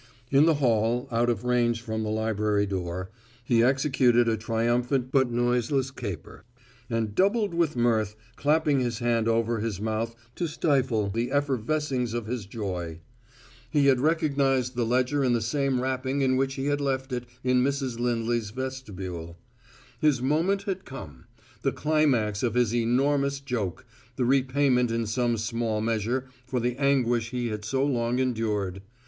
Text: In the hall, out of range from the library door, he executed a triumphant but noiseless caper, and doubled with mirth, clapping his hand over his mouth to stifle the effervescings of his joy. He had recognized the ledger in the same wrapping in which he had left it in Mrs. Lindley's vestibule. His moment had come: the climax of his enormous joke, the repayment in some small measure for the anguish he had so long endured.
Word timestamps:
In 0.31 0.47
the 0.47 0.55
hall, 0.55 1.07
out 1.11 1.29
of 1.29 1.43
range 1.43 1.79
from 1.83 2.01
the 2.01 2.09
library 2.09 2.65
door, 2.65 3.11
he 3.43 3.61
executed 3.61 4.27
a 4.27 4.35
triumphant 4.35 5.11
but 5.11 5.29
noiseless 5.29 5.91
caper, 5.91 6.43
and 6.89 7.13
doubled 7.13 7.53
with 7.53 7.75
mirth, 7.75 8.15
clapping 8.35 8.79
his 8.79 8.97
hand 8.97 9.27
over 9.27 9.59
his 9.59 9.79
mouth 9.79 10.15
to 10.37 10.47
stifle 10.47 11.07
the 11.07 11.29
effervescings 11.29 12.15
of 12.15 12.25
his 12.25 12.47
joy. 12.47 12.99
He 13.69 13.85
had 13.85 13.99
recognized 13.99 14.75
the 14.75 14.87
ledger 14.87 15.23
in 15.23 15.33
the 15.33 15.39
same 15.39 15.79
wrapping 15.79 16.21
in 16.21 16.35
which 16.35 16.55
he 16.55 16.65
had 16.65 16.81
left 16.81 17.13
it 17.13 17.25
in 17.43 17.63
Mrs. 17.63 17.99
Lindley's 17.99 18.49
vestibule. 18.49 19.37
His 19.99 20.19
moment 20.19 20.63
had 20.63 20.83
come: 20.83 21.25
the 21.61 21.71
climax 21.71 22.41
of 22.41 22.55
his 22.55 22.73
enormous 22.73 23.39
joke, 23.39 23.85
the 24.15 24.25
repayment 24.25 24.89
in 24.89 25.05
some 25.05 25.37
small 25.37 25.79
measure 25.79 26.25
for 26.47 26.59
the 26.59 26.75
anguish 26.77 27.29
he 27.29 27.49
had 27.49 27.63
so 27.63 27.85
long 27.85 28.17
endured. 28.17 28.81